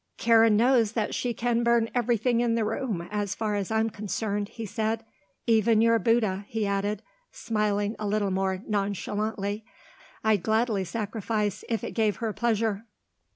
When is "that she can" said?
0.93-1.61